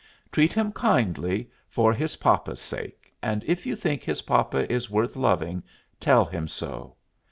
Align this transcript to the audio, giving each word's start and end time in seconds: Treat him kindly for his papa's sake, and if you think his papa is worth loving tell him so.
Treat 0.31 0.51
him 0.53 0.71
kindly 0.71 1.47
for 1.69 1.93
his 1.93 2.15
papa's 2.15 2.59
sake, 2.59 3.13
and 3.21 3.43
if 3.43 3.67
you 3.67 3.75
think 3.75 4.01
his 4.01 4.23
papa 4.23 4.65
is 4.71 4.89
worth 4.89 5.15
loving 5.15 5.61
tell 5.99 6.25
him 6.25 6.47
so. 6.47 6.95